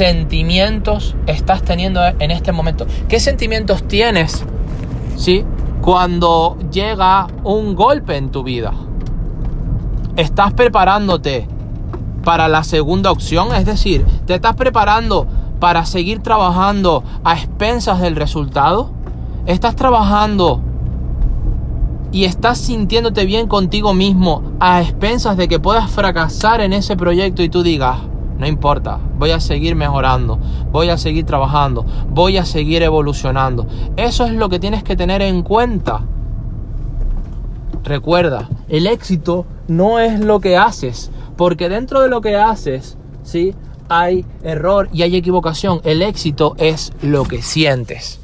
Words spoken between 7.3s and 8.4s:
un golpe en